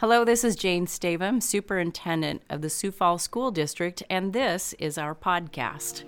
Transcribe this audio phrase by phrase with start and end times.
[0.00, 4.96] Hello, this is Jane Stavem, Superintendent of the Sioux Falls School District, and this is
[4.96, 6.04] our podcast.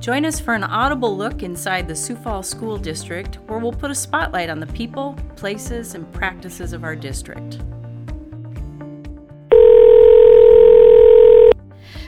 [0.00, 3.90] Join us for an audible look inside the Sioux Falls School District, where we'll put
[3.90, 7.58] a spotlight on the people, places, and practices of our district.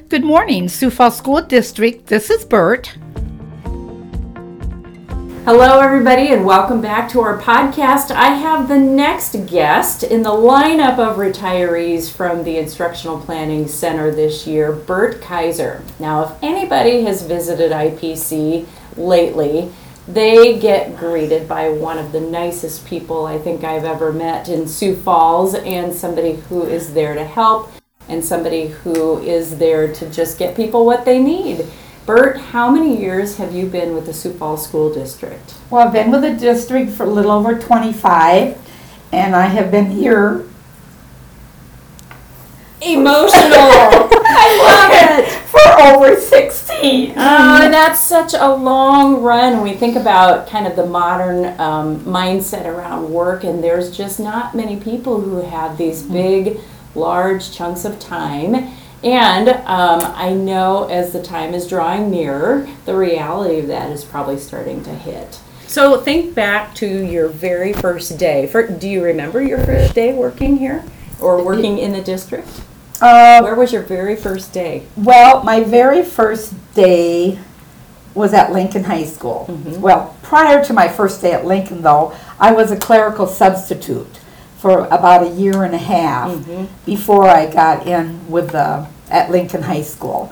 [0.08, 2.06] Good morning, Sioux Falls School District.
[2.06, 2.96] This is Bert.
[5.44, 8.12] Hello, everybody, and welcome back to our podcast.
[8.12, 14.12] I have the next guest in the lineup of retirees from the Instructional Planning Center
[14.12, 15.82] this year, Bert Keiser.
[15.98, 19.72] Now, if anybody has visited IPC lately,
[20.06, 24.68] they get greeted by one of the nicest people I think I've ever met in
[24.68, 27.72] Sioux Falls, and somebody who is there to help,
[28.08, 31.66] and somebody who is there to just get people what they need.
[32.04, 35.54] Bert, how many years have you been with the Sioux Falls School District?
[35.70, 38.58] Well, I've been with the district for a little over 25,
[39.12, 40.44] and I have been here
[42.84, 43.30] Emotional.
[43.40, 45.30] I love it.
[45.48, 47.12] for over 16.
[47.16, 51.60] Oh, and that's such a long run when we think about kind of the modern
[51.60, 56.58] um, mindset around work, and there's just not many people who have these big,
[56.96, 58.72] large chunks of time.
[59.04, 64.04] And um, I know as the time is drawing nearer, the reality of that is
[64.04, 65.40] probably starting to hit.
[65.66, 68.46] So think back to your very first day.
[68.46, 70.84] For, do you remember your first day working here
[71.20, 72.48] or working in the district?
[73.00, 74.86] Uh, Where was your very first day?
[74.96, 77.38] well, my very first day
[78.14, 79.46] was at Lincoln High School.
[79.80, 84.20] Well, prior to my first day at Lincoln, though, I was a clerical substitute
[84.58, 86.46] for about a year and a half
[86.84, 90.28] before I got in with the at Lincoln High School.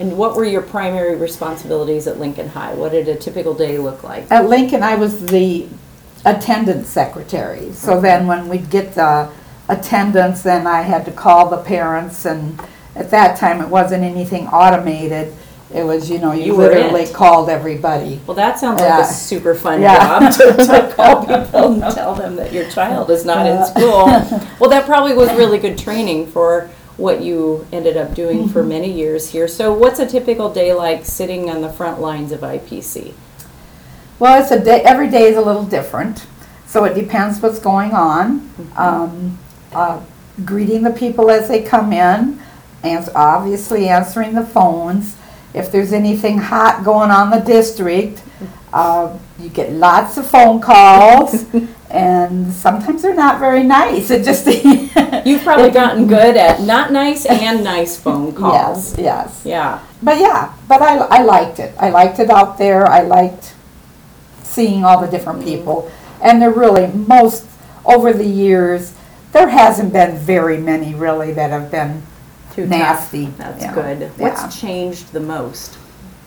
[0.00, 2.74] And what were your primary responsibilities at Lincoln High?
[2.74, 4.30] What did a typical day look like?
[4.30, 5.68] At Lincoln, I was the
[6.24, 7.72] attendance secretary.
[7.72, 9.30] So then when we'd get the
[9.68, 12.58] attendance, then I had to call the parents and
[12.96, 15.34] at that time, it wasn't anything automated.
[15.74, 17.12] It was, you know, you You were literally it.
[17.12, 18.20] called everybody.
[18.24, 19.00] Well, that sounds like Yeah.
[19.00, 19.98] a super fun Yeah.
[20.20, 24.06] job to, to call people and tell them that your child is not in school.
[24.60, 28.90] Well, that probably was really good training for what you ended up doing for many
[28.90, 29.48] years here.
[29.48, 33.14] So, what's a typical day like sitting on the front lines of IPC?
[34.18, 36.26] Well, it's a day, every day is a little different,
[36.66, 38.50] so it depends what's going on.
[38.76, 39.38] Um,
[39.72, 40.00] uh,
[40.44, 42.40] greeting the people as they come in,
[42.82, 45.16] and obviously answering the phones.
[45.54, 48.22] If there's anything hot going on in the district,
[48.72, 51.46] uh, you get lots of phone calls,
[51.90, 54.10] and sometimes they're not very nice.
[54.10, 54.46] It just
[55.26, 58.98] You've probably gotten good at not nice and nice phone calls.
[58.98, 59.42] Yes, yes.
[59.44, 59.86] Yeah.
[60.02, 61.74] But yeah, but I, I liked it.
[61.78, 62.86] I liked it out there.
[62.86, 63.54] I liked
[64.42, 65.90] seeing all the different people.
[66.20, 67.46] And there really, most,
[67.84, 68.94] over the years,
[69.32, 72.02] there hasn't been very many really that have been
[72.54, 72.70] Too tough.
[72.70, 73.26] nasty.
[73.38, 73.74] That's Yeah.
[73.74, 74.00] good.
[74.00, 74.08] Yeah.
[74.16, 75.76] What's changed the most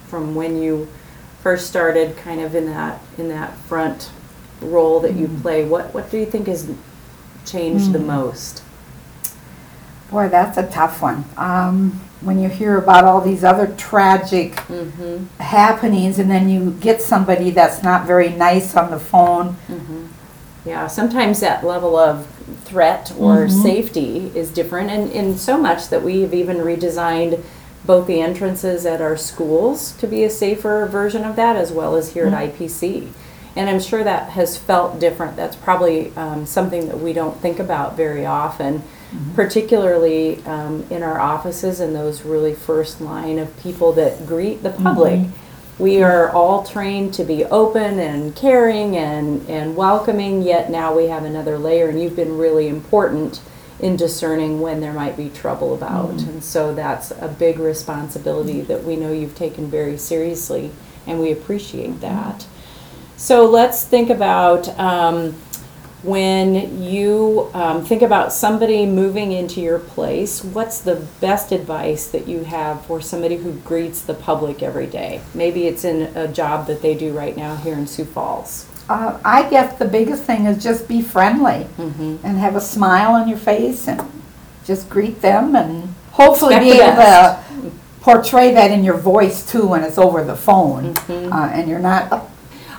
[0.07, 0.87] from when you
[1.43, 4.09] first started kind of in that in that front
[4.61, 5.19] role that Mm.
[5.19, 5.63] you play?
[5.63, 6.67] What what do you think has
[7.45, 8.05] changed the Mm.
[8.07, 8.61] most?
[10.11, 11.25] Boy, that's a tough one.
[11.37, 15.25] Um, when you hear about all these other tragic Mm-hmm.
[15.41, 19.55] happenings and then you get somebody that's not very nice on the phone,
[20.67, 22.27] Yeah, sometimes that level of
[22.65, 23.63] threat or Mhm.
[23.63, 27.39] safety is different, and in so much that we have even redesigned
[27.85, 31.95] both the entrances at our schools to be a safer version of that, as well
[31.95, 33.07] as here at IPC.
[33.55, 35.37] And I'm sure that has felt different.
[35.37, 38.83] That's probably um, something that we don't think about very often,
[39.35, 44.71] particularly um, in our offices and those really first line of people that greet the
[44.71, 45.21] public.
[45.79, 51.05] We are all trained to be open and caring and, and welcoming, yet now we
[51.05, 53.41] have another layer, and you've been really important
[53.79, 56.09] in discerning when there might be trouble about.
[56.09, 60.71] And so that's a big responsibility that we know you've taken very seriously,
[61.05, 62.47] and we appreciate that.
[63.15, 65.35] So let's think about um,
[66.03, 72.27] when you um, think about somebody moving into your place, what's the best advice that
[72.27, 75.21] you have for somebody who greets the public every day?
[75.33, 78.67] Maybe it's in a job that they do right now here in Sioux Falls.
[78.89, 81.65] uh, I guess the biggest thing is just be friendly.
[81.77, 82.17] Mm-hmm.
[82.23, 84.01] and have a smile on your face and
[84.65, 87.71] just greet them and hopefully Expect be able to
[88.01, 91.33] portray that in your voice too when it's over the phone Mm-hmm.
[91.33, 92.26] uh, and you're not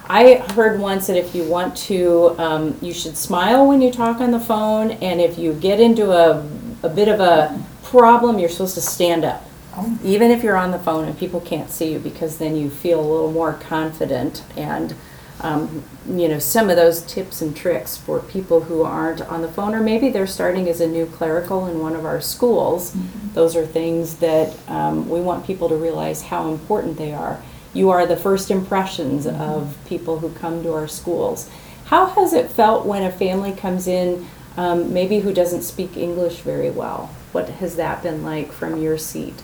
[0.09, 4.21] I heard once that if you want to, um, you should smile when you talk
[4.21, 6.47] on the phone, and if you get into a,
[6.83, 9.45] a bit of a problem, you're supposed to stand up.
[9.77, 9.99] Oh.
[10.03, 13.01] Even if you're on the phone and people can't see you, because then you feel
[13.01, 14.95] a little more confident and
[15.41, 19.49] um, you know, some of those tips and tricks for people who aren't on the
[19.49, 22.97] phone, or maybe they're starting as a new clerical in one of our schools.
[23.35, 27.41] Those are things that um, we want people to realize how important they are.
[27.79, 31.49] You are the first impressions of people who come to our schools.
[31.85, 34.27] How has it felt when a family comes in,
[34.57, 37.11] um, maybe who doesn't speak English very well?
[37.31, 39.43] What has that been like from your seat?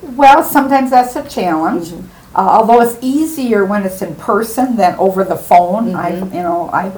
[0.00, 1.88] Well, sometimes that's a challenge.
[1.88, 2.04] Mhm.
[2.36, 5.96] Uh, although it's easier when it's in person than over the phone.
[5.96, 6.32] I, Mhm.
[6.32, 6.92] you know, I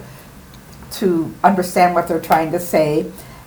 [1.00, 3.06] to understand what they're trying to say,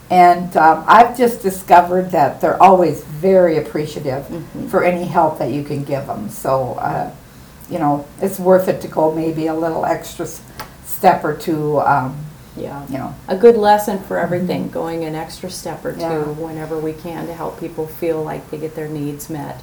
[0.10, 4.70] and um, I've just discovered that they're always very appreciative Mhm.
[4.70, 6.30] for any help that you can give them.
[6.30, 7.10] So, uh,
[7.70, 10.42] you know, it's worth it to go maybe a little extra s-
[10.86, 11.80] step or two.
[11.82, 12.16] Um,
[12.56, 12.82] Yeah.
[12.90, 16.40] you know, A good lesson for everything, going an extra step or two Mm-hmm.
[16.42, 16.48] Yeah.
[16.48, 19.60] whenever we can to help people feel like they get their needs met.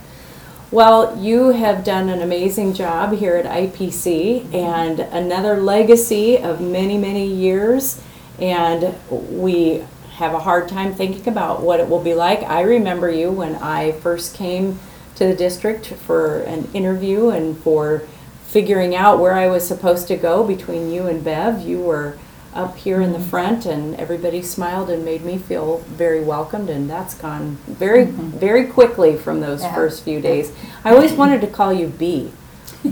[0.72, 6.96] Well, you have done an amazing job here at IPC and another legacy of many,
[6.98, 7.98] many years.
[8.40, 8.94] And
[9.30, 9.82] we
[10.22, 12.44] have a hard time thinking about what it will be like.
[12.44, 14.78] I remember you when I first came
[15.16, 18.06] to the district for an interview and for
[18.44, 21.62] figuring out where I was supposed to go between you and Bev.
[21.62, 22.18] You were
[22.54, 23.30] up here in the mm-hmm.
[23.30, 28.30] front and everybody smiled and made me feel very welcomed and that's gone very mm-hmm.
[28.38, 29.74] very quickly from those Yeah.
[29.74, 30.52] first few days.
[30.84, 32.30] I always wanted to call you B.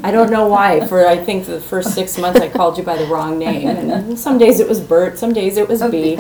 [0.03, 0.87] I don't know why.
[0.87, 4.19] For I think the first six months I called you by the wrong name, and
[4.19, 6.17] some days it was Bert, some days it was B.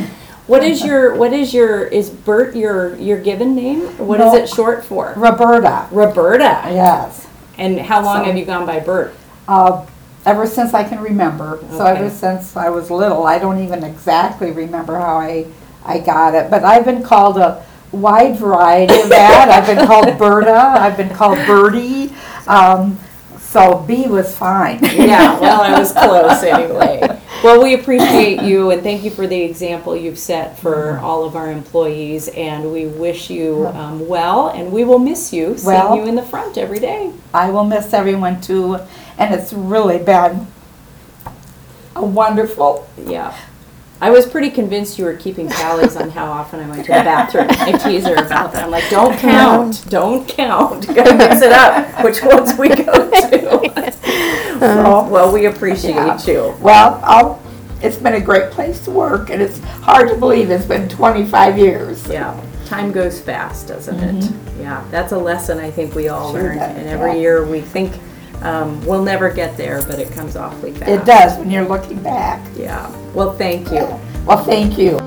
[0.51, 3.83] What is your what is your is Bert your your given name?
[3.99, 4.39] What is No.
[4.39, 5.15] it short for?
[5.17, 6.63] Roberta, Roberta.
[6.73, 7.29] yes.
[7.57, 9.15] And how long So- have you gone by Bert?
[9.47, 9.83] Uh,
[10.27, 11.61] ever since I can remember.
[11.71, 12.01] So Okay.
[12.01, 15.47] ever since I was little, I don't even exactly remember how I,
[15.87, 16.51] I got it.
[16.51, 17.63] But I've been called a
[17.93, 19.49] wide variety of that.
[19.51, 20.53] I've been called Berta.
[20.81, 22.13] I've been called Birdie.
[22.49, 22.99] Um,
[23.39, 24.81] so B was fine.
[24.83, 27.03] Yeah, well, I was close anyway.
[27.43, 31.37] Well, we appreciate you and thank you for the example you've set for all of
[31.37, 32.29] our employees.
[32.29, 36.17] And we wish you um, well, and we will miss you, seeing Well- you in
[36.17, 37.11] the front every day.
[37.33, 38.79] I will miss everyone too,
[39.17, 40.49] and it's really been
[41.97, 42.87] a wonderful.
[42.99, 43.35] Yeah.
[44.03, 47.05] I was pretty convinced you were keeping tallies on how often I went to the
[47.05, 47.47] bathroom.
[47.51, 48.65] I tease her about that.
[48.65, 50.87] I'm like, don't count, don't count.
[50.95, 53.95] Gotta mix it up, which ones we go to.
[54.61, 56.55] So, well, we appreciate you.
[56.61, 57.43] Well, I'll,
[57.83, 61.57] it's been a great place to work, and it's hard to believe it's been 25
[61.59, 62.07] years.
[62.07, 64.33] Yeah, time goes fast, doesn't it?
[64.59, 66.41] Yeah, that's a lesson I think we all Mm-hmm.
[66.41, 66.59] Sure learn.
[66.59, 67.21] does, And every yeah.
[67.21, 67.99] year we think
[68.43, 70.91] um, we'll never get there, but it comes awfully fast.
[70.91, 72.47] It does when you're looking back.
[72.57, 72.89] Yeah.
[73.13, 73.87] Well, thank you.
[74.27, 74.99] Well, thank you.